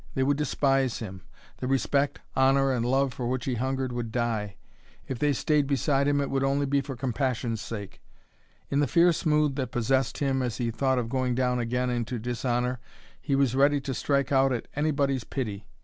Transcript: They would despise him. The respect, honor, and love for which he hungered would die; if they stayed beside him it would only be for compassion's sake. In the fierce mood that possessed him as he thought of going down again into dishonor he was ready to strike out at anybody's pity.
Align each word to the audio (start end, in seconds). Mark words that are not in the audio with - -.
They 0.15 0.23
would 0.23 0.37
despise 0.37 0.97
him. 0.97 1.21
The 1.57 1.67
respect, 1.67 2.21
honor, 2.35 2.71
and 2.71 2.83
love 2.83 3.13
for 3.13 3.27
which 3.27 3.45
he 3.45 3.53
hungered 3.53 3.93
would 3.93 4.11
die; 4.11 4.55
if 5.07 5.19
they 5.19 5.31
stayed 5.31 5.67
beside 5.67 6.07
him 6.07 6.19
it 6.21 6.31
would 6.31 6.43
only 6.43 6.65
be 6.65 6.81
for 6.81 6.95
compassion's 6.95 7.61
sake. 7.61 8.01
In 8.71 8.79
the 8.79 8.87
fierce 8.87 9.27
mood 9.27 9.57
that 9.57 9.69
possessed 9.69 10.17
him 10.17 10.41
as 10.41 10.57
he 10.57 10.71
thought 10.71 10.97
of 10.97 11.07
going 11.07 11.35
down 11.35 11.59
again 11.59 11.91
into 11.91 12.17
dishonor 12.17 12.79
he 13.21 13.35
was 13.35 13.53
ready 13.53 13.79
to 13.81 13.93
strike 13.93 14.31
out 14.31 14.51
at 14.51 14.67
anybody's 14.75 15.23
pity. 15.23 15.67